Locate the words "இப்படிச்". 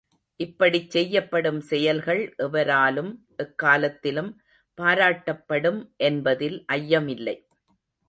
0.39-0.89